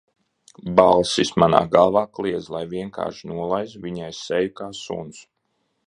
[0.79, 5.27] Balsis manā galvā kliedz, lai vienkārši nolaizu viņai seju kā suns.